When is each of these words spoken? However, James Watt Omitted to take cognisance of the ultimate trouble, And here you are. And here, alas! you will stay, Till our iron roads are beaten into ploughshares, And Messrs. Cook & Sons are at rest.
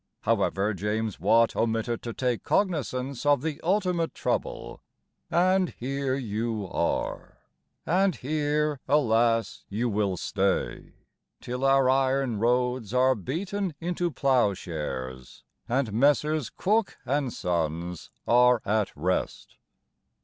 However, 0.21 0.73
James 0.73 1.19
Watt 1.19 1.55
Omitted 1.55 2.01
to 2.01 2.11
take 2.11 2.41
cognisance 2.43 3.23
of 3.23 3.43
the 3.43 3.61
ultimate 3.61 4.15
trouble, 4.15 4.81
And 5.29 5.75
here 5.77 6.15
you 6.15 6.67
are. 6.71 7.37
And 7.85 8.15
here, 8.15 8.79
alas! 8.87 9.63
you 9.69 9.89
will 9.89 10.17
stay, 10.17 10.93
Till 11.39 11.63
our 11.63 11.87
iron 11.87 12.39
roads 12.39 12.95
are 12.95 13.13
beaten 13.13 13.75
into 13.79 14.09
ploughshares, 14.09 15.43
And 15.69 15.93
Messrs. 15.93 16.49
Cook 16.49 16.97
& 17.15 17.29
Sons 17.29 18.09
are 18.25 18.59
at 18.65 18.91
rest. 18.97 19.57